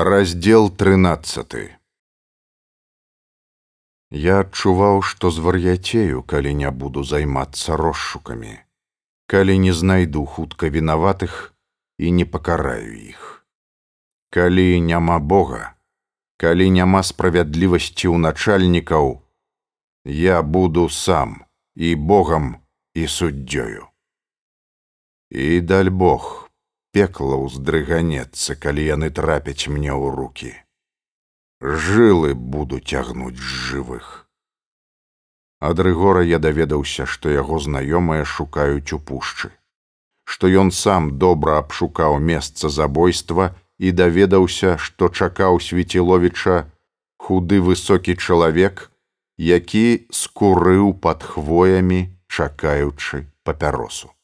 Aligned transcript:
Раздел 0.00 0.70
13 0.70 1.54
Я 4.10 4.34
адчуваў, 4.40 5.02
што 5.02 5.30
звар'яцею, 5.34 6.22
калі 6.22 6.54
не 6.54 6.70
буду 6.70 7.02
займацца 7.02 7.74
розшукамі, 7.74 8.52
калі 9.26 9.58
не 9.58 9.74
знайду 9.74 10.22
хутка 10.22 10.70
вінаватых 10.70 11.50
і 11.98 12.14
не 12.14 12.22
пакараю 12.22 12.94
іх. 12.94 13.42
Калі 14.30 14.78
няма 14.86 15.18
Бога, 15.18 15.74
калі 16.36 16.70
няма 16.70 17.02
справядлівасці 17.02 18.06
ў 18.06 18.22
начальнікаў, 18.22 19.18
я 20.06 20.42
буду 20.46 20.88
сам 20.94 21.42
і 21.74 21.94
Богам 21.98 22.62
і 22.94 23.10
суддзёю. 23.10 23.90
І 25.34 25.58
даль 25.60 25.90
Бог 25.90 26.47
пекла 26.98 27.42
ўздрыганецца, 27.48 28.58
калі 28.58 28.90
яны 28.92 29.14
трапяць 29.14 29.70
мне 29.70 29.94
ў 29.94 30.16
руки 30.22 30.56
жылы 31.60 32.34
буду 32.34 32.78
цягнуць 32.78 33.36
з 33.36 33.54
жывых. 33.68 34.26
Ад 35.60 35.80
рыгора 35.80 36.22
я 36.22 36.38
даведаўся, 36.38 37.06
што 37.06 37.30
яго 37.30 37.58
знаёмыя 37.58 38.24
шукаюць 38.24 38.92
у 38.94 38.98
пушчы, 38.98 39.50
што 40.24 40.46
ён 40.46 40.70
сам 40.70 41.18
добра 41.18 41.58
абшукаў 41.58 42.18
месца 42.22 42.70
забойства 42.70 43.54
і 43.78 43.90
даведаўся, 43.90 44.76
што 44.78 45.08
чакаў 45.10 45.58
свеціловіча 45.58 46.70
худы 47.18 47.58
высокі 47.60 48.14
чалавек, 48.14 48.90
які 49.36 50.06
скурыў 50.14 50.94
пад 50.94 51.26
хвоямі, 51.26 52.06
чакаючы 52.28 53.26
папяросу. 53.42 54.14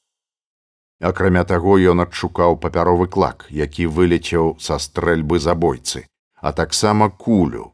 Акрамя 1.05 1.45
таго 1.45 1.77
ён 1.93 2.01
адшукаў 2.09 2.57
папяровы 2.65 3.07
клак, 3.13 3.47
які 3.51 3.87
вылецеў 3.87 4.57
са 4.57 4.81
стрэльбы 4.81 5.39
забойцы 5.39 6.09
а 6.45 6.53
таксама 6.53 7.09
кулю, 7.09 7.73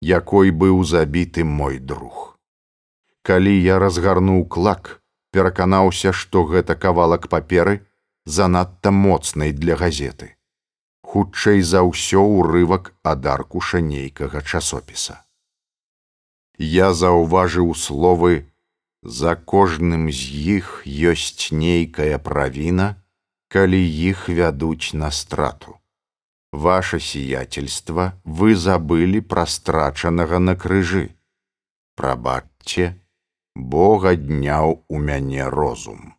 якой 0.00 0.50
быў 0.50 0.84
забіты 0.88 1.44
мой 1.44 1.76
друг. 1.78 2.38
Калі 3.20 3.52
я 3.52 3.76
разгарнуў 3.78 4.46
клак, 4.48 5.02
пераканаўся, 5.36 6.12
што 6.16 6.44
гэта 6.48 6.76
кавалак 6.80 7.28
паперы 7.28 7.74
занадта 8.24 8.90
моцнай 8.90 9.52
для 9.52 9.76
газеты. 9.76 10.32
Хутчэй 11.04 11.60
за 11.60 11.84
ўсё 11.84 12.24
ўрывак 12.24 12.88
ад 13.04 13.28
аркуша 13.34 13.84
нейкага 13.84 14.40
часопіса. 14.40 15.20
Я 16.56 16.94
заўважыў 16.96 17.76
словы: 17.76 18.48
За 19.06 19.36
кожным 19.36 20.10
з 20.10 20.34
іх 20.58 20.82
ёсць 20.84 21.54
нейкая 21.54 22.18
правіна, 22.18 22.86
калі 23.46 23.78
іх 23.78 24.26
вядуць 24.28 24.98
на 24.98 25.12
страту. 25.14 25.78
Ваше 26.50 26.98
сиятельство 26.98 28.18
вы 28.24 28.56
забыли 28.56 29.20
пра 29.20 29.46
страчанага 29.46 30.42
на 30.42 30.56
крыжы. 30.58 31.14
Прабачце 31.94 32.98
бога 33.54 34.16
дняў 34.16 34.82
у 34.88 34.98
мяне 34.98 35.46
розум. 35.54 36.18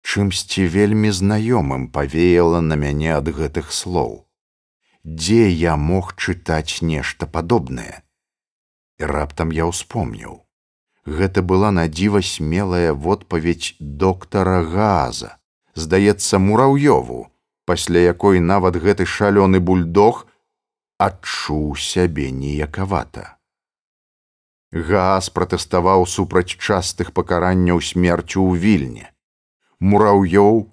Чымсьці 0.00 0.64
вельмі 0.64 1.12
знаёмым 1.12 1.88
павеяла 1.92 2.64
на 2.64 2.80
мяне 2.86 3.12
ад 3.20 3.28
гэтых 3.28 3.68
слоў. 3.68 4.24
Дзе 5.04 5.52
я 5.52 5.76
мог 5.76 6.16
чытаць 6.16 6.80
нешта 6.80 7.28
падобнае? 7.28 8.00
І 8.96 9.04
раптам 9.04 9.52
я 9.52 9.68
ўспомніў 9.68 10.47
гэта 11.08 11.42
была 11.42 11.70
надзіва 11.72 12.20
смелая 12.22 12.92
водпаведь 12.92 13.74
доктара 13.80 14.62
газа 14.62 15.34
здаецца 15.74 16.38
мураўёву 16.38 17.20
пасля 17.68 18.00
якой 18.12 18.40
нават 18.40 18.80
гэты 18.84 19.04
шалёны 19.04 19.60
бульдог 19.60 20.24
адчуў 20.98 21.76
сябе 21.78 22.30
ніякавата. 22.34 23.36
Гаас 24.72 25.28
пратэставаў 25.36 26.04
супраць 26.14 26.56
частых 26.56 27.12
пакаранняў 27.18 27.80
смерцю 27.90 28.42
ў 28.44 28.60
вільні. 28.64 29.06
Мураўёў 29.80 30.66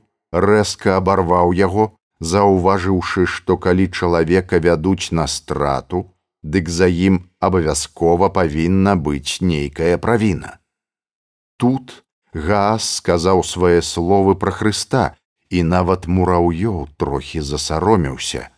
рэзка 0.48 0.98
абарваў 1.00 1.54
яго, 1.60 1.86
заўважыўшы, 2.20 3.28
што 3.36 3.56
калі 3.68 3.88
чалавека 3.88 4.60
вядуць 4.60 5.12
на 5.12 5.28
страту, 5.28 6.04
дык 6.46 6.70
за 6.70 6.88
ім 6.88 7.20
абавязкова 7.42 8.30
павінна 8.30 8.94
быць 8.96 9.42
нейкая 9.42 9.98
правіна. 9.98 10.58
Тут 11.58 12.04
Гаас 12.36 12.88
сказаў 13.00 13.44
свае 13.48 13.80
словы 13.82 14.36
пра 14.36 14.52
Хрыста, 14.52 15.16
і 15.50 15.64
нават 15.64 16.08
мураўёў 16.12 16.88
трохі 17.00 17.42
засаромеўся, 17.42 18.50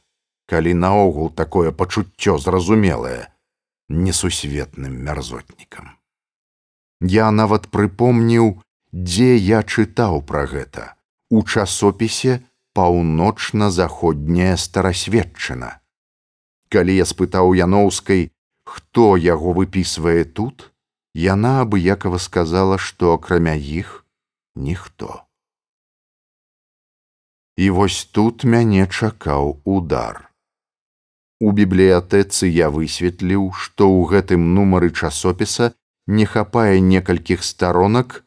калі 0.49 0.73
наогул 0.73 1.29
такое 1.29 1.71
пачуццё 1.71 2.37
зразумелае 2.41 3.29
несусветным 3.89 4.97
мярзотнікам. 5.05 5.93
Я 7.01 7.31
нават 7.31 7.69
прыпомніў, 7.69 8.57
дзе 8.91 9.35
я 9.37 9.61
чытаў 9.63 10.23
пра 10.25 10.45
гэта 10.49 10.97
у 11.29 11.43
часопісе 11.43 12.41
паўночна-заходняя 12.73 14.55
старасведчына. 14.57 15.79
Калі 16.69 16.95
я 16.99 17.05
спытаў 17.07 17.55
яноўскай, 17.55 18.31
хто 18.67 19.15
яго 19.15 19.53
выпісвае 19.55 20.23
тут, 20.25 20.71
яна 21.15 21.61
абыякава 21.63 22.19
сказала, 22.19 22.77
што 22.77 23.13
акрамя 23.15 23.55
іх 23.55 24.03
ніхто. 24.55 25.23
І 27.57 27.69
вось 27.69 28.05
тут 28.05 28.43
мяне 28.43 28.85
чакаў 28.85 29.61
удар. 29.63 30.27
У 31.39 31.51
бібліятэцы 31.53 32.49
я 32.49 32.69
высветліў, 32.73 33.51
што 33.53 33.87
ў 33.87 34.09
гэтым 34.13 34.53
нумары 34.53 34.89
часопіса 34.91 35.73
не 36.07 36.25
хапае 36.25 36.81
некалькіх 36.81 37.43
старонак 37.43 38.23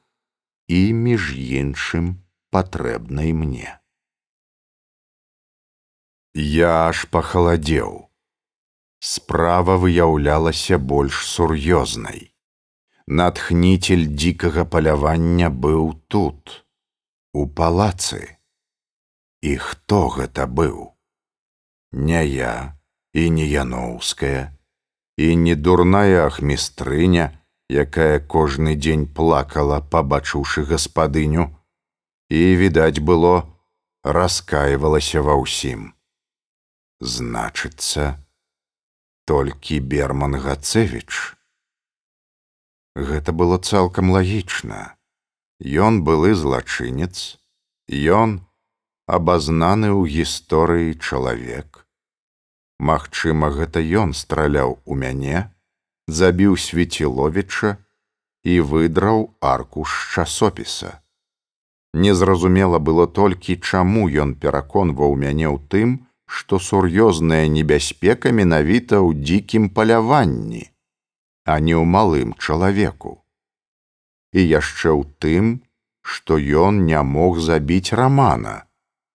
і 0.69 0.81
між 0.95 1.33
іншым 1.35 2.23
патрэбнай 2.51 3.33
мне. 3.35 3.81
Я 6.35 6.91
аж 6.91 7.07
пахаладзеў. 7.11 8.10
Справа 9.01 9.77
выяўлялася 9.81 10.77
больш 10.77 11.25
сур'ёзнай. 11.25 12.37
Натхніцель 13.09 14.05
дзікага 14.13 14.65
палявання 14.69 15.49
быў 15.49 15.97
тут, 16.07 16.67
у 17.33 17.49
палацы. 17.49 18.37
І 19.41 19.57
хто 19.57 20.09
гэта 20.13 20.45
быў? 20.45 20.93
Не 21.93 22.23
я 22.29 22.77
і 23.17 23.31
не 23.31 23.49
яноўская, 23.49 24.53
і 25.17 25.37
не 25.37 25.57
дурная 25.57 26.29
ахмістрыня, 26.29 27.41
якая 27.71 28.21
кожны 28.21 28.77
дзень 28.77 29.09
плакала, 29.09 29.81
пабачыўшы 29.81 30.69
гаспадыню, 30.69 31.49
і, 32.29 32.41
відаць 32.61 33.01
было, 33.01 33.49
раскаивалася 34.05 35.25
ва 35.25 35.41
ўсім. 35.41 35.95
Значыцца, 37.01 38.21
толькі 39.31 39.79
Берман 39.79 40.35
Гацевіч. 40.35 41.39
Гэта 42.99 43.31
было 43.31 43.63
цалкам 43.63 44.11
лагічна. 44.11 44.99
Ён 45.63 46.03
былы 46.03 46.35
злачынец, 46.35 47.39
ён, 47.95 48.43
абазнаны 49.07 49.95
ў 49.95 50.11
гісторыі 50.17 50.99
чалавек. 50.99 51.87
Магчыма, 52.83 53.55
гэта 53.55 53.79
ён 54.03 54.19
страляў 54.19 54.83
у 54.83 54.99
мяне, 54.99 55.47
забіў 56.11 56.59
свеціловіча 56.59 57.79
і 58.43 58.61
выдраў 58.67 59.31
аркуш 59.39 59.95
часопіса. 60.11 60.99
Незразумела 61.95 62.83
было 62.83 63.07
толькі, 63.07 63.63
чаму 63.63 64.11
ён 64.11 64.35
пераконваў 64.35 65.15
мяне 65.15 65.47
ў 65.47 65.63
тым, 65.71 66.10
што 66.39 66.63
сур'ёзная 66.69 67.43
небяспека 67.57 68.31
менавіта 68.41 69.03
ў 69.03 69.27
дзікім 69.27 69.69
паляванні, 69.75 70.65
а 71.51 71.59
не 71.59 71.75
ў 71.75 71.85
малым 71.99 72.39
чалавеку. 72.39 73.19
І 74.39 74.41
яшчэ 74.47 74.95
ў 74.95 75.03
тым, 75.19 75.47
што 76.01 76.39
ён 76.39 76.85
не 76.87 77.01
мог 77.15 77.43
забіць 77.51 77.91
рамана 78.03 78.59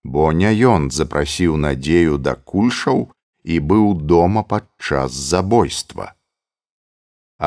бо 0.05 0.31
не 0.39 0.51
ён 0.69 0.91
запрасіў 0.93 1.57
надзею 1.57 2.17
да 2.25 2.35
кульшаў 2.49 2.99
і 3.43 3.55
быў 3.71 3.85
дома 4.11 4.43
падчас 4.51 5.17
забойства. 5.17 6.13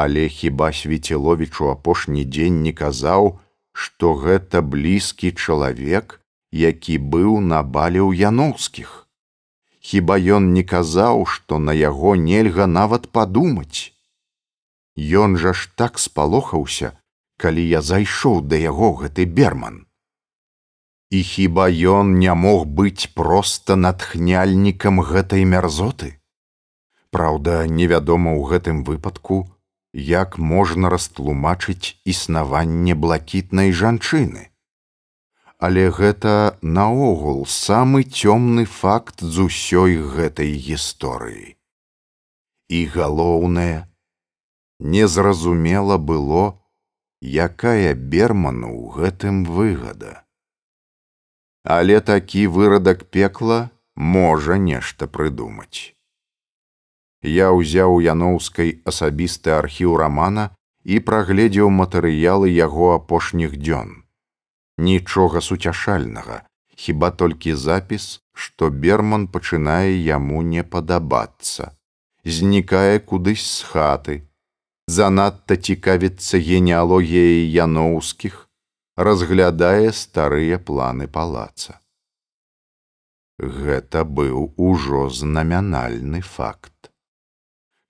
Але 0.03 0.27
хіба 0.29 0.73
свеціловічу 0.79 1.71
апошні 1.71 2.25
дзень 2.27 2.59
не 2.67 2.73
казаў, 2.81 3.39
што 3.73 4.15
гэта 4.25 4.63
блізкі 4.75 5.31
чалавек, 5.39 6.19
які 6.51 6.99
быў 6.99 7.39
на 7.53 7.63
бале 7.63 8.03
ў 8.03 8.27
яноўскіх. 8.27 9.08
Хіба 9.89 10.19
ён 10.37 10.53
не 10.53 10.63
казаў, 10.71 11.25
што 11.35 11.59
на 11.67 11.73
яго 11.73 12.15
нельга 12.23 12.67
нават 12.67 13.09
падумаць. 13.19 13.97
Ён 15.21 15.37
жа 15.41 15.53
ж 15.57 15.71
так 15.81 16.01
спалохаўся, 16.03 16.91
калі 17.41 17.65
я 17.65 17.81
зайшоў 17.91 18.43
да 18.53 18.61
яго 18.61 18.91
гэты 19.01 19.25
берман. 19.39 19.79
І 21.11 21.23
хіба 21.25 21.69
ён 21.73 22.19
не 22.21 22.35
мог 22.35 22.67
быць 22.81 23.09
проста 23.21 23.77
натхняльнікам 23.81 25.01
гэтай 25.01 25.49
мярзоты? 25.55 26.11
Праўда, 27.09 27.65
невядома 27.65 28.37
ў 28.37 28.45
гэтым 28.53 28.85
выпадку, 28.85 29.39
як 29.95 30.37
можна 30.37 30.93
растлумачыць 30.93 31.97
існаванне 32.05 32.95
блакітнай 32.95 33.73
жанчыны. 33.73 34.53
Але 35.59 35.91
гэта 35.91 36.59
наогул 36.63 37.43
самы 37.47 38.05
цёмны 38.07 38.65
факт 38.65 39.23
з 39.23 39.49
усёй 39.51 39.99
гэтай 40.15 40.55
гісторыі. 40.55 41.57
І 42.69 42.81
галоўнае, 42.95 43.91
незразумела 44.79 45.99
было, 45.99 46.63
якая 47.23 47.99
берману 47.99 48.71
ў 48.71 48.85
гэтым 48.95 49.43
выгада. 49.45 50.23
Але 51.67 52.01
такі 52.01 52.47
вырадак 52.47 53.07
пекла 53.11 53.61
можа 53.97 54.63
нешта 54.63 55.11
прыдумаць 55.11 55.99
я 57.23 57.51
ўзяў 57.51 58.01
яноўскай 58.01 58.79
асабісты 58.87 59.51
архіў 59.51 59.97
рамана 59.99 60.55
і 60.85 61.01
прагледзеў 61.01 61.71
матэрыялы 61.71 62.49
яго 62.49 62.95
апошніх 62.95 63.59
дзён. 63.59 63.98
Нічога 64.79 65.41
суцяшальнага, 65.41 66.43
хіба 66.77 67.11
толькі 67.11 67.55
запіс, 67.55 68.21
што 68.33 68.71
берман 68.71 69.27
пачынае 69.27 69.91
яму 69.99 70.43
не 70.43 70.63
падабацца, 70.63 71.75
знікае 72.25 73.03
кудысь 73.03 73.47
з 73.47 73.67
хаты, 73.73 74.17
занадта 74.87 75.59
цікавіцца 75.59 76.39
генеалогіяй 76.39 77.43
яноўскіх, 77.67 78.47
разглядае 78.95 79.91
старыя 79.93 80.63
планы 80.71 81.11
палаца. 81.11 81.83
Гэта 83.39 84.07
быў 84.07 84.55
ужо 84.57 85.09
знамянальны 85.11 86.23
факт. 86.23 86.91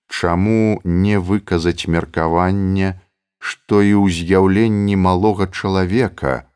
Чаму 0.09 0.81
не 0.85 1.21
выказаць 1.21 1.89
меркаванне, 1.89 2.97
што 3.39 3.85
і 3.85 3.93
ў 3.93 4.09
з'яўленні 4.09 4.97
малога 4.97 5.53
чалавека, 5.53 6.48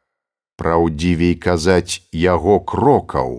праўдзівей 0.63 1.35
казаць 1.43 2.07
яго 2.15 2.61
крокаў, 2.73 3.39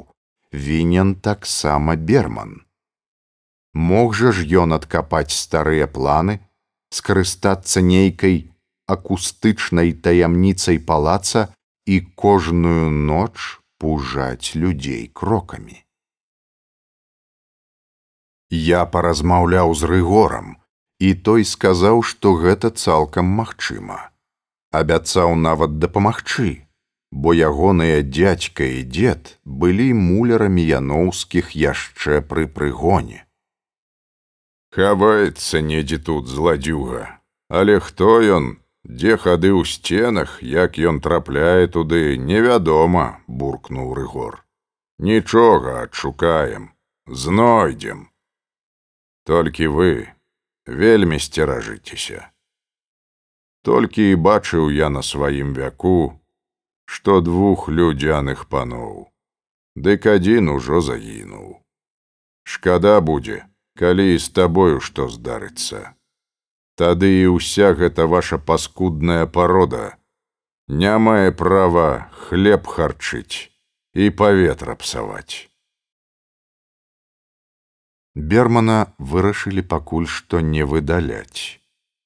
вінен 0.52 1.16
таксама 1.16 1.96
берман. 1.96 2.56
Мог 3.74 4.14
жа 4.20 4.31
ж 4.36 4.44
ён 4.64 4.75
адкапаць 4.78 5.31
старыя 5.31 5.88
планы, 5.88 6.40
скарыстацца 6.94 7.81
нейкай 7.81 8.36
акустычнай 8.96 9.94
таямніцай 10.08 10.80
палаца 10.90 11.48
і 11.88 12.00
кожную 12.24 12.92
ноч 12.92 13.64
пужаць 13.80 14.54
людзей 14.60 15.08
крокамі. 15.08 15.80
Я 18.54 18.84
паразмаўляў 18.86 19.74
з 19.74 19.90
рыгорам, 19.90 20.58
і 21.00 21.16
той 21.28 21.48
сказаў, 21.48 22.04
што 22.04 22.36
гэта 22.44 22.70
цалкам 22.70 23.25
магчыма. 23.40 24.14
Абяцаў 24.70 25.34
нават 25.36 25.80
дапамагчы, 25.81 26.68
бо 27.13 27.33
ягоныя 27.38 28.01
дзядзька 28.01 28.65
і 28.65 28.81
дзед 28.89 29.36
былі 29.45 29.88
мулярамі 29.94 30.65
яноўскіх 30.65 31.54
яшчэ 31.63 32.21
пры 32.25 32.48
прыгоне. 32.57 33.21
Хаваецца 34.74 35.62
недзе 35.62 36.01
тут 36.01 36.27
зладзюга, 36.27 37.06
але 37.50 37.77
хто 37.80 38.18
ён, 38.38 38.48
дзе 38.81 39.18
хады 39.21 39.54
ў 39.54 39.62
сценах, 39.69 40.42
як 40.42 40.81
ён 40.81 40.98
трапляе 41.06 41.68
туды, 41.68 42.18
невядома, 42.18 43.21
буркнуў 43.27 43.94
рыгор. 43.94 44.42
Нічога 44.98 45.83
адшукаем, 45.86 46.74
знойдзем 47.06 48.10
толькі 49.24 49.68
вы 49.68 50.10
вельмі 50.65 51.19
сцеражыцеся 51.19 52.30
толькі 53.63 54.12
і 54.12 54.19
бачыў 54.19 54.71
я 54.71 54.89
на 54.89 55.04
сваім 55.04 55.54
вяку 55.54 56.19
што 56.86 57.22
двух 57.22 57.70
людзяных 57.70 58.48
паноў 58.50 59.10
дык 59.76 60.06
адзін 60.18 60.54
ужо 60.58 60.82
загінуў 60.82 61.50
шкада 62.44 63.00
будзе 63.02 63.44
калі 63.76 64.18
з 64.18 64.30
табою 64.30 64.80
што 64.80 65.08
здарыцца. 65.10 65.94
Тады 66.78 67.10
і 67.22 67.38
ўся 67.38 67.74
гэта 67.78 68.06
ваша 68.10 68.38
паскудная 68.38 69.26
парода 69.26 69.98
не 70.68 70.94
мае 70.98 71.32
права 71.32 72.10
хлеб 72.26 72.68
харчыць 72.68 73.50
і 73.94 74.10
паветра 74.10 74.76
псаваць. 74.76 75.50
Бермана 78.16 78.94
вырашылі 78.98 79.66
пакуль 79.66 80.06
што 80.06 80.42
не 80.42 80.66
выдаляць, 80.66 81.62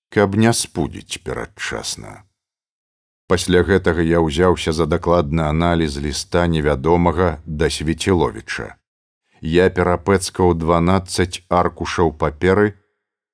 каб 0.09 0.35
не 0.35 0.51
спудзіць 0.55 1.19
перадчасна. 1.23 2.26
Пасля 3.27 3.61
гэтага 3.67 4.03
я 4.07 4.23
ўзяўся 4.23 4.71
за 4.71 4.87
дакладны 4.87 5.43
аналіз 5.43 5.99
ліста 5.99 6.47
невядомага 6.47 7.43
да 7.45 7.67
свеціловіча. 7.67 8.79
Я 9.41 9.67
перапэцкаў 9.69 10.55
12 10.55 11.43
аркушаў 11.51 12.15
паперы, 12.23 12.79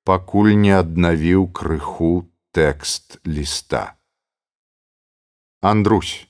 пакуль 0.04 0.52
не 0.58 0.74
аднавіў 0.74 1.46
крыху 1.54 2.26
тэкст 2.50 3.18
ліста. 3.24 3.94
Андрусь, 5.62 6.26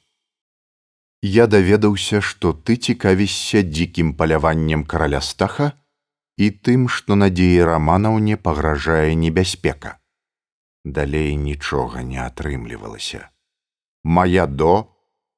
я 1.25 1.49
даведаўся, 1.49 2.21
што 2.21 2.53
ты 2.53 2.77
цікавішся 2.77 3.65
дзікім 3.65 4.13
паляваннем 4.15 4.85
караля 4.85 5.25
стаха, 5.25 5.73
і 6.37 6.51
тым, 6.51 6.89
што 6.89 7.17
надзеі 7.17 7.65
раманаўне 7.65 8.37
пагражае 8.37 9.17
небяспека. 9.17 9.99
Далей 10.85 11.35
нічога 11.35 12.05
не 12.05 12.21
атрымлівалася. 12.21 13.31
Мая 14.05 14.45
до 14.47 14.93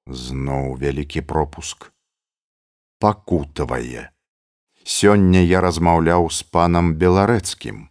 зноў 0.07 0.75
вялікі 0.83 1.21
пропуск. 1.23 1.93
Пакутавае. 2.99 4.11
Сёння 4.83 5.39
я 5.39 5.61
размаўляў 5.63 6.27
з 6.31 6.43
панам 6.43 6.95
беларэцкім. 6.99 7.87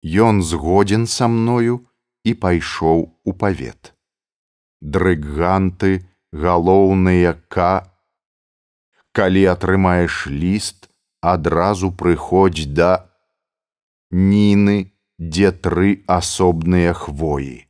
Ён 0.00 0.40
згодзін 0.40 1.04
са 1.06 1.28
мною 1.28 1.84
і 2.24 2.32
пайшоў 2.32 3.12
у 3.24 3.32
павет. 3.32 3.92
Дрыганты, 4.80 6.08
галоўныя 6.32 7.36
к. 7.52 7.84
Калі 9.12 9.44
атрымаеш 9.52 10.26
ліст, 10.32 10.88
адразу 11.20 11.92
прыходзь 11.92 12.72
да 12.72 13.04
ніны, 14.10 14.92
дзе 15.20 15.52
тры 15.52 16.00
асобныя 16.08 16.96
хвоі. 16.96 17.65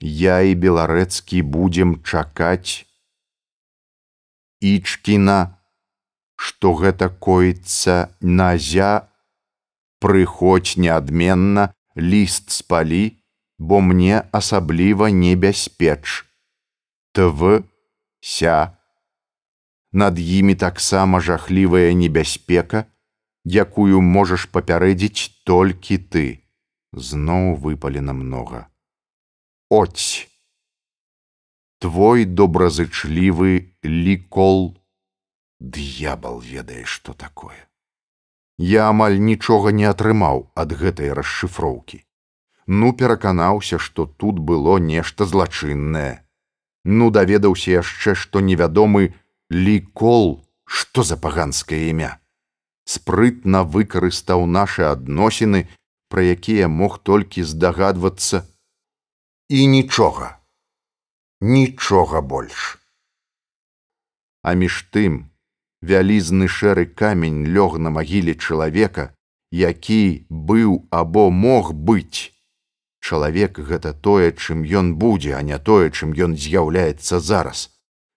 Я 0.00 0.42
і 0.44 0.52
беларэцкі 0.60 1.40
будзем 1.40 1.96
чакаць 2.04 2.84
Ічкіна, 4.60 5.56
што 6.36 6.72
гэта 6.76 7.08
коіцца 7.08 8.12
назя, 8.20 9.08
прыходзь 10.00 10.76
неадменна, 10.76 11.72
ліст 11.96 12.50
спалі, 12.50 13.16
бо 13.58 13.80
мне 13.80 14.20
асабліва 14.32 15.08
небяспеч. 15.08 16.28
Тв. 17.12 17.64
Ся. 18.20 18.76
Над 19.92 20.20
імі 20.20 20.54
таксама 20.60 21.20
жахлівая 21.20 21.92
небяспека, 21.96 22.84
якую 23.44 24.04
можаш 24.04 24.44
папярэдзіць 24.52 25.40
толькі 25.48 25.96
ты 25.96 26.44
зноў 26.92 27.56
выпалена 27.56 28.12
многа 28.12 28.68
Оць 29.68 30.28
твой 31.82 32.24
добразычлівы 32.24 33.74
лікол. 33.82 34.78
Д'ябал 35.58 36.38
ведае 36.38 36.84
што 36.84 37.14
такое. 37.14 37.58
Я 38.58 38.86
амаль 38.94 39.18
нічога 39.18 39.74
не 39.74 39.90
атрымаў 39.90 40.46
ад 40.54 40.70
гэтай 40.70 41.10
расшыфроўкі. 41.18 41.98
Ну 42.66 42.92
пераканаўся 42.92 43.82
што 43.82 44.06
тут 44.06 44.38
было 44.38 44.78
нешта 44.78 45.26
злачыннае. 45.26 46.22
Ну 46.84 47.10
даведаўся 47.10 47.82
яшчэ 47.82 48.14
што 48.14 48.38
невядомы 48.38 49.14
лікол. 49.50 50.46
Что 50.64 51.02
за 51.02 51.16
паганскае 51.16 51.90
імя? 51.90 52.18
Спрытна 52.86 53.66
выкарыстаў 53.66 54.46
нашы 54.46 54.86
адносіны 54.86 55.66
пра 56.08 56.22
якія 56.22 56.70
мог 56.70 57.02
толькі 57.02 57.42
здагадвацца 57.42 58.46
і 59.48 59.66
нічога. 59.66 60.38
Нічога 61.40 62.20
больш. 62.20 62.78
А 64.42 64.54
між 64.54 64.86
тым 64.94 65.30
вялізны 65.82 66.48
шэры 66.48 66.86
камень 66.86 67.46
лёг 67.46 67.78
на 67.78 67.90
магіле 67.90 68.34
чалавека 68.34 69.12
які 69.50 70.26
быў 70.30 70.86
або 70.90 71.30
мог 71.30 71.72
быць. 71.72 72.32
Чалавек 73.00 73.58
гэта 73.58 73.92
тое 73.94 74.32
чым 74.32 74.66
ён 74.66 74.94
будзе 74.98 75.34
а 75.38 75.42
не 75.42 75.58
тое 75.58 75.90
чым 75.90 76.10
ён 76.12 76.34
з'яўляецца 76.34 77.20
зараз. 77.20 77.70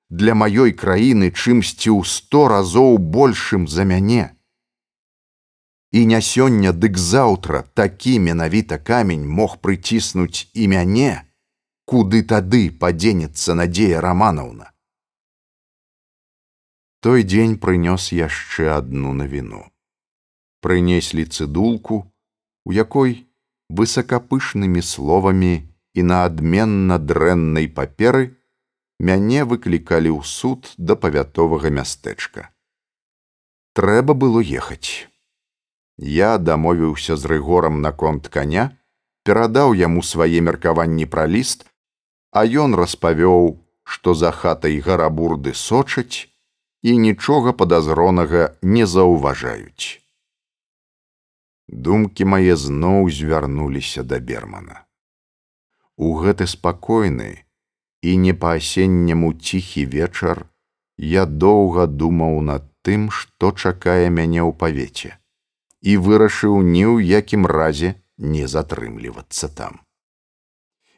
Для 0.10 0.34
маёй 0.34 0.74
краіны 0.74 1.30
чымсьці 1.30 1.94
ў 1.94 2.02
сто 2.04 2.48
разоў 2.50 2.98
большым 2.98 3.68
за 3.68 3.86
мяне. 3.86 4.34
І 5.92 6.06
не 6.06 6.22
сёння 6.22 6.72
дык 6.72 6.98
заўтра 6.98 7.64
такі 7.74 8.20
менавіта 8.20 8.78
камень 8.78 9.26
мог 9.26 9.58
прыціснуць 9.58 10.50
і 10.54 10.68
мяне, 10.68 11.26
куды 11.90 12.22
тады 12.22 12.70
падзенецца 12.70 13.58
надзея 13.58 14.02
раманаўна. 14.06 14.70
Той 17.02 17.24
дзень 17.24 17.58
прынёс 17.58 18.12
яшчэ 18.14 18.70
адну 18.76 19.14
навіну. 19.18 19.66
Прынеслі 20.62 21.26
цыдулку, 21.26 22.06
у 22.66 22.72
якой 22.76 23.26
высакапышнымі 23.70 24.82
словамі 24.84 25.66
і 25.96 26.04
на 26.04 26.26
адменна 26.30 27.00
дрэннай 27.00 27.72
паперы 27.72 28.36
мяне 29.00 29.48
выклікалі 29.48 30.12
ў 30.14 30.22
суд 30.22 30.70
да 30.78 31.00
павятовага 31.00 31.72
мястэчка. 31.74 32.52
Трэба 33.74 34.14
было 34.14 34.44
ехаць. 34.44 35.09
Я 36.00 36.38
дамовіўся 36.38 37.18
з 37.20 37.26
рыгорам 37.28 37.82
наконт 37.82 38.28
каня, 38.32 38.72
перадаў 39.28 39.76
яму 39.76 40.02
свае 40.02 40.40
меркаванні 40.40 41.06
пра 41.06 41.28
ліст, 41.28 41.68
а 42.32 42.48
ён 42.48 42.76
распавёў, 42.80 43.60
што 43.84 44.14
за 44.16 44.32
хатай 44.32 44.80
гарабурды 44.80 45.54
сочаць 45.54 46.32
і 46.88 46.96
нічога 46.96 47.52
падазронага 47.52 48.56
не 48.64 48.88
заўважаюць. 48.88 50.00
Думкі 51.68 52.32
мае 52.32 52.56
зноў 52.56 53.12
звярнуліся 53.12 54.04
да 54.04 54.24
бермана. 54.24 54.88
У 55.98 56.16
гэты 56.16 56.48
спакойны 56.48 57.44
і 58.02 58.16
не 58.24 58.34
па-асенняму 58.34 59.34
ціхі 59.36 59.84
вечар 59.86 60.48
я 60.96 61.26
доўга 61.26 61.92
думаў 61.92 62.40
над 62.40 62.72
тым, 62.88 63.12
што 63.12 63.52
чакае 63.52 64.08
мяне 64.08 64.40
ў 64.40 64.56
павеце 64.56 65.20
і 65.82 65.98
вырашыў 65.98 66.60
ні 66.64 66.86
ў 66.86 67.06
якім 67.20 67.46
разе 67.46 67.96
не 68.18 68.48
затрымлівацца 68.48 69.48
там. 69.48 69.80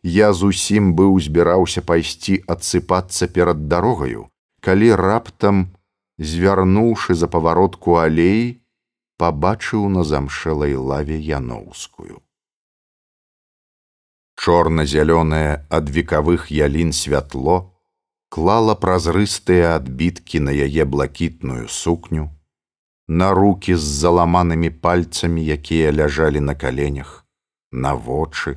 Я 0.02 0.34
зусім 0.34 0.94
быў 0.98 1.20
збіраўся 1.22 1.82
пайсці 1.86 2.42
адсыпацца 2.50 3.28
перад 3.28 3.68
дарогаю, 3.70 4.26
калі 4.60 4.96
раптам, 4.98 5.70
звярнуўшы 6.18 7.14
за 7.14 7.30
паваротку 7.30 8.02
алеі, 8.02 8.58
пабачыў 9.22 9.86
на 9.94 10.04
замшэлай 10.04 10.74
лаве 10.74 11.22
яноўскую. 11.22 12.22
Чорна-зялёнае 14.42 15.70
ад 15.70 15.90
векавых 15.94 16.50
ялін 16.50 16.94
святло 16.98 17.70
клала 18.34 18.74
празрыстыя 18.74 19.78
адбіткі 19.78 20.42
на 20.50 20.50
яе 20.50 20.86
блакітную 20.90 21.70
сукню, 21.70 22.34
на 23.12 23.32
руки 23.38 23.76
з 23.78 23.88
заламанымі 24.04 24.72
пальцамі, 24.86 25.44
якія 25.58 25.92
ляжалі 25.92 26.40
на 26.48 26.56
каленях, 26.56 27.12
на 27.72 27.92
вочы, 28.08 28.56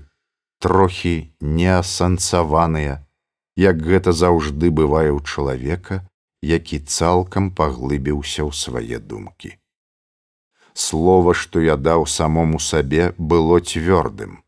трохі 0.62 1.16
неасэнсаваныя, 1.40 3.02
як 3.56 3.82
гэта 3.90 4.14
заўжды 4.14 4.70
бывае 4.70 5.10
ў 5.10 5.20
чалавека, 5.26 6.00
які 6.54 6.80
цалкам 6.86 7.50
паглыбіўся 7.50 8.46
ў 8.46 8.52
свае 8.54 9.02
думкі 9.02 9.58
слова, 10.74 11.34
што 11.34 11.60
я 11.60 11.76
даў 11.76 12.06
самому 12.06 12.58
сабе, 12.58 13.14
было 13.18 13.60
цвёрдым. 13.60 14.42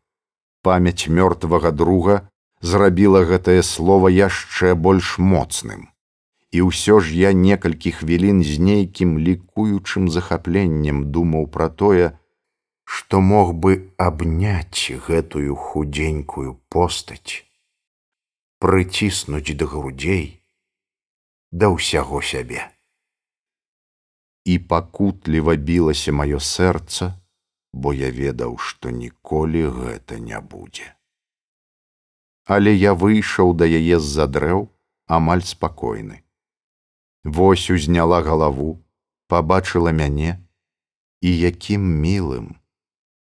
Памяць 0.61 1.07
мёртвага 1.07 1.71
друга 1.71 2.27
зрабіла 2.61 3.23
гэтае 3.23 3.63
слово 3.63 4.11
яшчэ 4.11 4.75
больш 4.75 5.17
моцным. 5.17 5.87
І 6.51 6.63
ўсё 6.67 6.99
ж 7.03 7.15
я 7.15 7.33
некалькі 7.35 7.91
хвілін 7.91 8.43
з 8.43 8.59
нейкім 8.59 9.17
лікуючым 9.19 10.07
захапленнем 10.07 11.11
думаў 11.11 11.47
пра 11.51 11.67
тое, 11.69 12.15
што 12.83 13.19
мог 13.19 13.51
бы 13.53 13.91
абняць 13.97 14.95
гэтую 15.09 15.59
худзенькую 15.59 16.55
постаць, 16.71 17.43
прыціснуць 18.63 19.51
да 19.59 19.67
грудзей 19.67 20.39
да 21.51 21.67
ўсяго 21.75 22.23
сябе 22.23 22.63
і 24.47 24.55
пакутліва 24.71 25.55
білася 25.69 26.13
маё 26.15 26.39
сэрца, 26.39 27.11
бо 27.73 27.91
я 27.91 28.09
ведаў, 28.15 28.55
што 28.57 28.93
ніколі 28.95 29.63
гэта 29.79 30.19
не 30.23 30.39
будзе. 30.39 30.87
Але 32.47 32.71
я 32.71 32.93
выйшаў 32.95 33.51
да 33.59 33.67
яе 33.67 33.99
з-за 33.99 34.27
дрэў 34.31 34.63
амаль 35.19 35.43
спакойны. 35.43 36.23
Вось 37.23 37.69
узняла 37.69 38.21
галаву, 38.21 38.83
пабачыла 39.27 39.91
мяне 39.91 40.37
і 41.21 41.33
якім 41.33 41.81
мілым, 41.81 42.55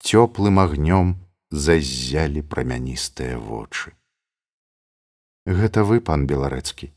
цёплым 0.01 0.59
агнём 0.63 1.15
заззялі 1.51 2.43
прамяністыя 2.43 3.39
вочы. 3.39 3.93
Гэта 5.47 5.85
вы, 5.85 6.01
пан 6.01 6.27
беларэцкі, 6.27 6.91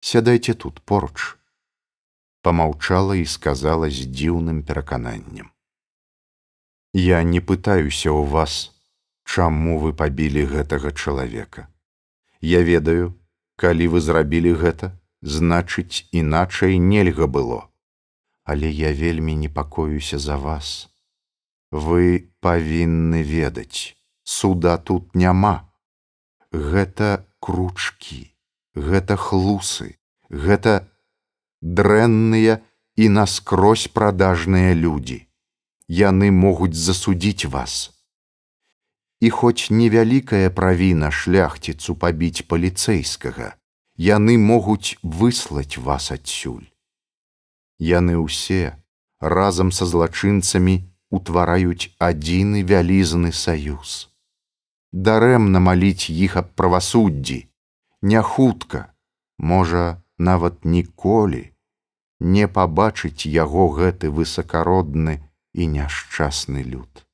сядайце 0.00 0.54
тут 0.54 0.80
поруч 0.80 1.36
помаўчала 2.42 3.16
і 3.20 3.24
сказала 3.26 3.90
з 3.92 4.08
дзіўным 4.08 4.62
перакананнем 4.64 5.50
я 6.96 7.22
не 7.22 7.40
пытаюся 7.40 8.08
ў 8.08 8.24
вас 8.34 8.54
чаму 9.28 9.76
вы 9.82 9.92
пабілі 9.92 10.46
гэтага 10.52 10.92
чалавека 10.96 11.66
я 12.52 12.62
ведаю 12.70 13.12
калі 13.60 13.90
вы 13.94 14.00
зрабілі 14.00 14.56
гэта 14.64 14.90
значыць 15.22 16.06
іначай 16.12 16.78
нельга 16.78 17.26
было 17.26 17.60
але 18.44 18.70
я 18.70 18.92
вельмі 18.92 19.34
непакоюся 19.34 20.18
за 20.18 20.36
вас 20.36 20.88
вы 21.70 22.32
павінны 22.40 23.22
ведаць 23.22 23.96
суда 24.24 24.76
тут 24.78 25.14
няма 25.14 25.54
гэта 26.52 27.12
кручкі 27.40 28.22
гэта 28.74 29.16
хлусы 29.16 29.96
гэта 30.30 30.88
дрэнныя 31.60 32.60
і 32.96 33.08
наскрозь 33.08 33.88
прадажныя 33.88 34.74
людзі. 34.74 35.26
Яны 35.88 36.30
могуць 36.30 36.76
засудзіць 36.76 37.50
вас. 37.50 37.90
І 39.20 39.30
хоць 39.30 39.68
невялікая 39.70 40.48
правіна 40.50 41.10
шляхціцу 41.10 41.96
пабіць 41.96 42.46
паліцэйскага, 42.48 43.56
яны 44.00 44.38
могуць 44.38 44.96
выслаць 45.02 45.76
вас 45.76 46.10
адсюль. 46.16 46.64
Яны 47.78 48.16
ўсе 48.16 48.80
разам 49.20 49.72
са 49.76 49.84
злачынцамі 49.84 50.76
утвараюць 51.10 51.92
адзіны 51.98 52.64
вялізны 52.64 53.32
саюз. 53.32 54.08
Дарэмна 54.92 55.60
маліць 55.60 56.08
іх 56.08 56.40
аб 56.40 56.48
правасуддзі, 56.56 57.40
не 58.02 58.22
хутка, 58.22 58.88
можа, 59.36 60.02
нават 60.16 60.64
ніколі 60.64 61.50
не 62.20 62.46
пабачыць 62.46 63.26
яго 63.26 63.68
гэты 63.76 64.10
высакародны 64.12 65.20
і 65.52 65.66
няшчасны 65.66 66.62
люд. 66.62 67.06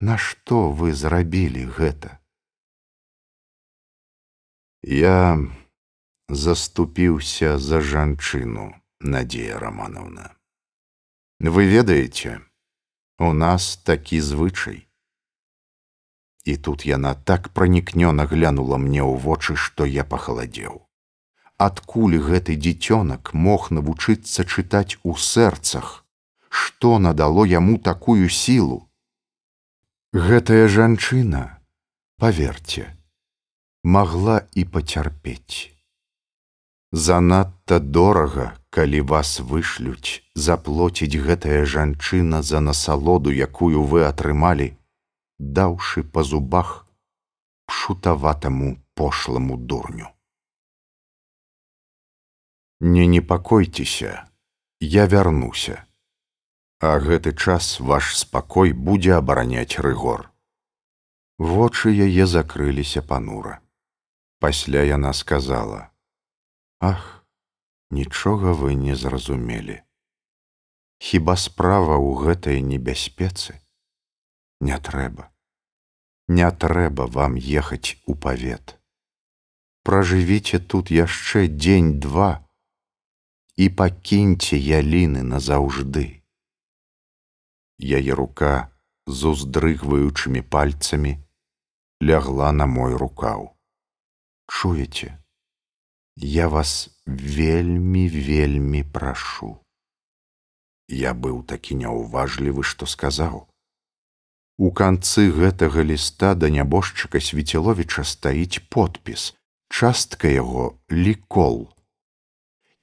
Нашто 0.00 0.70
вы 0.70 0.92
зрабілі 0.94 1.66
гэта? 1.78 2.19
Я 4.82 5.38
заступіўся 6.28 7.58
за 7.58 7.80
жанчыну 7.80 8.74
Надзея 9.00 9.58
Рамановна. 9.58 10.34
Вы 11.40 11.66
ведаеце, 11.66 12.40
у 13.18 13.32
нас 13.32 13.76
такі 13.76 14.20
звычай. 14.20 14.86
І 16.44 16.56
тут 16.56 16.86
яна 16.86 17.14
так 17.14 17.48
пранікнёна 17.48 18.24
глянула 18.24 18.76
мне 18.76 19.02
ў 19.04 19.16
вочы, 19.20 19.56
што 19.56 19.84
я 19.84 20.04
пахаладзеў 20.04 20.90
адкуль 21.60 22.16
гэты 22.26 22.56
дзіцёнак 22.56 23.34
мог 23.46 23.68
навучыцца 23.76 24.44
чытаць 24.48 24.96
у 25.04 25.12
сэрцах, 25.24 25.88
што 26.48 26.98
надало 27.06 27.44
яму 27.44 27.76
такую 27.88 28.32
сілу. 28.36 28.78
Гэтая 30.28 30.72
жанчына, 30.76 31.42
паверце, 32.16 32.86
магла 33.82 34.42
і 34.52 34.64
пацярпець. 34.64 35.72
Занадта 36.92 37.78
дорага, 37.78 38.58
калі 38.70 39.00
вас 39.00 39.40
вышлюць, 39.40 40.22
заплоціць 40.34 41.16
гэтая 41.16 41.64
жанчына 41.64 42.42
за 42.42 42.60
насалоду, 42.60 43.30
якую 43.30 43.84
вы 43.84 44.04
атрымалі, 44.04 44.76
даўшы 45.38 46.02
па 46.02 46.22
зубах 46.22 46.86
пшутаватаму 47.66 48.76
пошламу 48.94 49.56
дурню. 49.56 50.08
Не 52.80 53.06
непакойцеся, 53.06 54.28
я 54.80 55.06
вярнуся. 55.06 55.86
А 56.80 56.98
гэты 56.98 57.36
час 57.36 57.78
ваш 57.80 58.16
спакой 58.16 58.72
будзе 58.72 59.14
абараняць 59.14 59.78
рыгор. 59.78 60.32
Вочы 61.38 61.92
яе 61.92 62.26
закрыліся 62.26 63.02
панура. 63.02 63.60
Пасля 64.40 64.82
яна 64.88 65.12
сказала: 65.12 65.90
«Ах, 66.80 67.26
нічога 67.90 68.52
вы 68.56 68.72
не 68.72 68.96
зразумелі. 68.96 69.82
Хіба 70.96 71.36
справа 71.36 72.00
ў 72.00 72.24
гэтай 72.24 72.64
небяспецы? 72.64 73.60
Не 74.64 74.80
трэба. 74.80 75.28
Не 76.28 76.48
трэба 76.64 77.04
вам 77.04 77.36
ехаць 77.36 78.00
у 78.08 78.16
павет. 78.16 78.80
Пражывіце 79.84 80.60
тут 80.64 80.88
яшчэ 80.88 81.44
дзень-два 81.52 82.32
і 83.60 83.68
пакіньце 83.76 84.56
яліны 84.56 85.20
назаўжды. 85.20 86.24
Яе 87.76 88.12
рука 88.16 88.72
з 89.04 89.36
уздрыгваючымі 89.36 90.40
пальцамі 90.48 91.16
лягла 92.00 92.52
на 92.56 92.64
мой 92.64 92.96
рукаў. 92.96 93.59
Чуеце, 94.50 95.16
я 96.16 96.48
вас 96.48 96.90
вельмі 97.06 98.08
вельмі 98.08 98.82
прашу. 98.82 99.50
Я 100.88 101.12
быў 101.14 101.44
такі 101.46 101.78
няўважлівы, 101.78 102.64
што 102.66 102.88
сказаў. 102.90 103.46
У 104.58 104.72
канцы 104.80 105.30
гэтага 105.36 105.86
ліста 105.86 106.34
да 106.34 106.50
нябожчыка 106.50 107.22
свецеловіча 107.22 108.02
стаіць 108.02 108.66
подпіс, 108.74 109.38
частка 109.70 110.26
яго 110.26 110.66
лікол. 110.90 111.70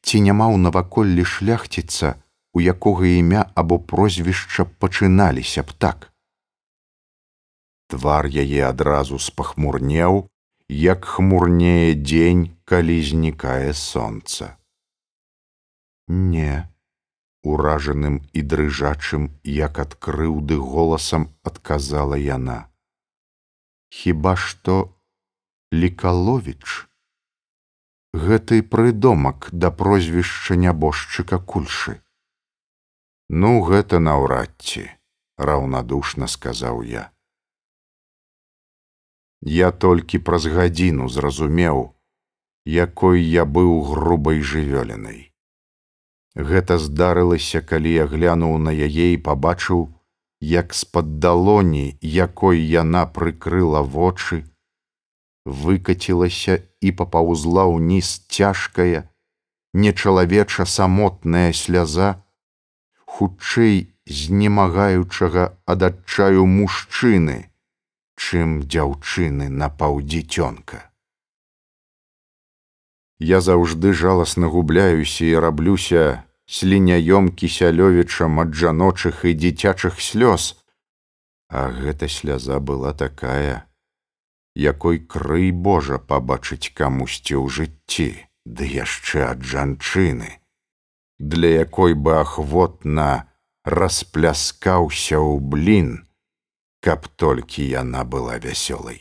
Ці 0.07 0.23
няма 0.23 0.47
ў 0.47 0.63
наваколлі 0.63 1.27
шляхціца, 1.27 2.15
у 2.55 2.63
якога 2.63 3.11
імя 3.11 3.43
або 3.59 3.77
прозвішча 3.91 4.65
пачыналіся 4.79 5.67
б 5.67 5.75
так. 5.75 6.09
Твар 7.91 8.31
яе 8.31 8.63
адразу 8.71 9.19
спахмурнеў, 9.19 10.31
як 10.69 11.05
хмурнее 11.05 11.95
дзень, 11.95 12.55
калі 12.65 12.97
знікае 13.03 13.73
сонца. 13.73 14.57
Не 16.07 16.67
уражаным 17.43 18.19
і 18.33 18.41
дрыжачым, 18.41 19.31
як 19.43 19.79
ад 19.79 19.95
крыўды 19.95 20.59
голасам 20.59 21.31
адказала 21.43 22.19
яна. 22.19 22.67
Хіба 23.89 24.35
што 24.35 24.91
лікаловіч 25.71 26.87
гэты 28.13 28.63
прыдомак 28.63 29.49
да 29.51 29.71
прозвішча 29.71 30.59
нябожчыка 30.59 31.39
кульшы. 31.39 31.99
Ну 33.29 33.61
гэта 33.63 33.99
наўрад 33.99 34.55
ці 34.59 34.87
раўнадушна 35.37 36.27
сказаў 36.27 36.83
я. 36.87 37.11
Я 39.41 39.71
толькі 39.71 40.19
праз 40.19 40.47
гадзіну 40.47 41.09
зразумеў, 41.09 41.93
якой 42.65 43.21
я 43.21 43.45
быў 43.45 43.81
грубай 43.85 44.41
жывёлінай. 44.41 45.31
Гэта 46.35 46.77
здарылася, 46.77 47.61
калі 47.61 47.93
я 47.93 48.05
глянуў 48.05 48.57
на 48.57 48.71
яе 48.71 49.13
і 49.13 49.17
пабачыў, 49.17 49.89
як 50.41 50.73
з-пад 50.73 51.19
далоні, 51.19 51.97
якой 52.01 52.61
яна 52.61 53.05
прыкрыла 53.05 53.81
вочы, 53.81 54.45
выкацілася 55.45 56.61
і 56.81 56.91
папаўзла 56.91 57.65
ўніз 57.65 58.27
цяжкая, 58.29 59.09
нечалавеча 59.73 60.65
самотная 60.65 61.53
сляза, 61.53 62.21
хутчэй 63.05 63.93
знемагаючага 64.05 65.57
ад 65.65 65.83
адчаю 65.89 66.45
мужчыны, 66.45 67.49
чым 68.17 68.61
дзяўчыны 68.65 69.49
на 69.49 69.69
паўдзіцёнка. 69.69 70.83
Я 73.19 73.41
заўжды 73.41 73.93
жаласна 73.93 74.47
губляюся 74.53 75.25
і 75.25 75.35
раблюся, 75.41 76.23
сліняём 76.45 77.29
кісялёвічам 77.33 78.39
ад 78.41 78.53
жаночых 78.53 79.25
і 79.25 79.33
дзіцячых 79.33 80.01
слёз, 80.01 80.57
А 81.49 81.69
гэта 81.71 82.09
сляза 82.09 82.59
была 82.59 82.93
такая, 82.93 83.67
якой 84.53 84.99
крый 84.99 85.51
Божа 85.51 85.97
пабачыць 85.97 86.75
камусьці 86.75 87.39
ў 87.39 87.47
жыцці, 87.47 88.09
ды 88.43 88.67
яшчэ 88.67 89.31
ад 89.31 89.47
жанчыны, 89.47 90.43
для 91.19 91.63
якой 91.63 91.95
бы 91.95 92.19
ахвотна 92.19 93.31
распляскаўся 93.63 95.15
ў 95.15 95.39
блін, 95.39 96.06
каб 96.87 97.07
толькі 97.19 97.67
яна 97.67 98.07
была 98.07 98.39
вясёлай. 98.39 98.99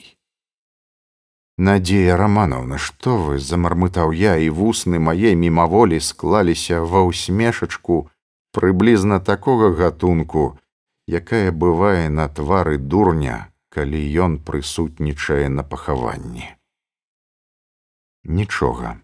Надзея 1.56 2.16
романовна 2.16 2.78
что 2.78 3.16
вы 3.16 3.38
замармытаў 3.38 4.10
я 4.12 4.34
і 4.46 4.48
вусны 4.56 4.98
мае 4.98 5.34
мімаволі 5.42 6.00
склаліся 6.06 6.80
ва 6.82 7.06
ўсмешачку 7.06 8.00
прыблізна 8.58 9.20
такога 9.30 9.70
гатунку 9.78 10.44
якая 11.20 11.54
бывае 11.64 12.10
на 12.18 12.26
твары 12.40 12.76
дурня 12.76 13.38
калі 13.70 14.02
ён 14.26 14.36
прысутнічае 14.50 15.48
на 15.48 15.62
пахаванні. 15.62 16.50
Нічога. 18.24 18.98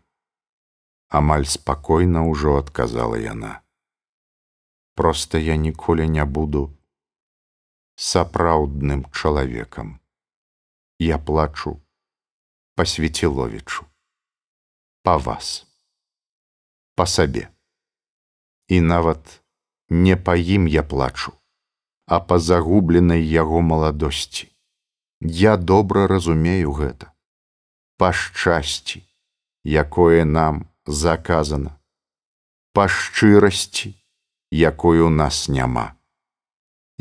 Амаль 1.08 1.46
спакойна 1.54 2.26
ўжо 2.26 2.58
адказала 2.58 3.16
яна. 3.16 3.60
Просто 4.94 5.38
я 5.38 5.56
ніколі 5.56 6.08
не 6.08 6.24
буду 6.24 6.68
сапраўдным 7.96 9.04
чалавекам. 9.12 10.00
Я 10.98 11.18
плачу 11.18 11.80
па 12.74 12.84
свецеловічу 12.86 13.84
па 15.02 15.16
вас 15.18 15.66
па 16.94 17.06
сабе. 17.06 17.48
І 18.68 18.80
нават 18.80 19.42
не 19.90 20.16
па 20.16 20.36
ім 20.36 20.66
я 20.66 20.82
плачу 20.82 21.32
а 22.06 22.20
па 22.20 22.38
загубленай 22.38 23.22
яго 23.22 23.60
маладосці. 23.62 24.48
Я 25.20 25.56
добра 25.56 26.06
разумею 26.06 26.72
гэта. 26.72 27.12
Па 27.96 28.12
шчасці 28.12 29.00
якое 29.64 30.24
нам 30.24 30.66
заказана. 30.86 31.78
Па 32.72 32.88
шчырасці 32.88 33.94
якой 34.50 35.00
у 35.00 35.10
нас 35.10 35.48
няма 35.48 35.94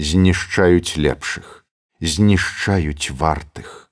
знішчаюць 0.02 0.98
лепшых 0.98 1.62
знішчаюць 2.02 3.14
вартых 3.14 3.92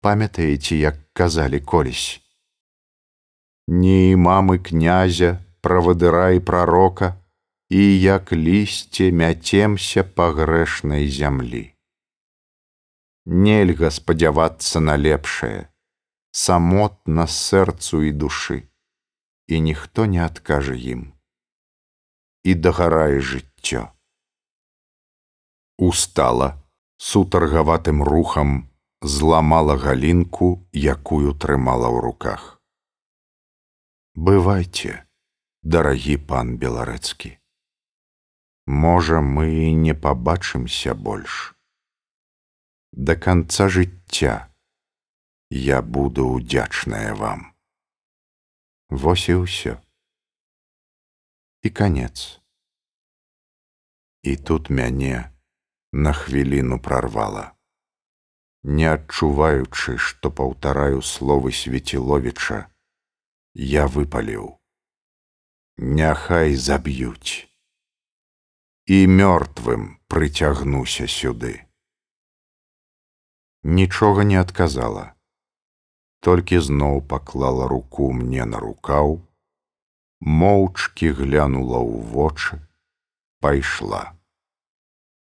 памятаеце, 0.00 0.76
як 0.76 0.96
казалі 1.12 1.60
колісь. 1.60 2.20
Ні 3.66 4.16
мамы 4.16 4.58
князя, 4.58 5.40
правадыра 5.60 6.30
і 6.36 6.40
прарока, 6.40 7.16
і 7.68 8.00
як 8.00 8.32
лісце 8.32 9.10
мяцемся 9.12 10.04
па 10.04 10.30
грэшнай 10.36 11.08
зямлі. 11.08 11.64
Нельга 13.26 13.90
спадзявацца 13.90 14.80
на 14.80 14.96
лепшае, 14.96 15.68
самотна 16.32 17.26
сэрцу 17.28 18.04
і 18.08 18.12
душы, 18.12 18.62
і 19.48 19.60
ніхто 19.60 20.06
не 20.06 20.24
адкажа 20.24 20.76
ім. 20.76 21.12
І 22.44 22.54
дагарае 22.54 23.20
жыццё. 23.20 23.88
Устала 25.78 26.58
сутаргаватым 26.96 28.02
рухам 28.02 28.68
зламала 29.00 29.76
галінку, 29.78 30.66
якую 30.74 31.38
трымала 31.38 31.86
ў 31.86 32.02
руках. 32.02 32.58
Бывайце, 34.18 35.06
дарагі 35.62 36.18
пан 36.26 36.58
беларэцкі. 36.58 37.38
Можа, 38.66 39.22
мы 39.22 39.70
не 39.70 39.94
пабачымся 39.94 40.98
больш. 40.98 41.54
Да 42.90 43.14
канца 43.14 43.70
жыцця 43.70 44.50
я 45.54 45.80
буду 45.80 46.26
удзячная 46.26 47.14
вам. 47.14 47.54
Вось 48.90 49.30
і 49.30 49.46
ўсё. 49.46 49.78
І 51.62 51.70
канец. 51.70 52.42
І 54.26 54.34
тут 54.36 54.74
мяне 54.74 55.37
на 55.92 56.12
хвіліну 56.12 56.78
прарвала 56.78 57.52
не 58.62 58.88
адчуваючы, 58.90 59.96
што 59.98 60.30
паўтараю 60.30 61.02
словы 61.02 61.52
свецеловіча, 61.52 62.66
я 63.54 63.86
выпаліў: 63.86 64.58
Няхай 65.78 66.54
заб'юць. 66.56 67.46
І 68.86 69.06
мёртвым 69.06 70.00
прыцягнуся 70.08 71.06
сюды. 71.06 71.64
Нічога 73.62 74.24
не 74.24 74.36
адказала, 74.40 75.14
толькі 76.20 76.58
зноў 76.58 77.02
паклала 77.04 77.68
руку 77.68 78.12
мне 78.12 78.44
на 78.44 78.58
рукаў, 78.58 79.20
моўчкі 80.20 81.12
глянула 81.20 81.78
ў 81.84 82.00
вочы, 82.12 82.60
пайшла. 83.40 84.17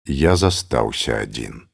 Я 0.06 0.36
застаўся 0.36 1.22
адзін. 1.24 1.68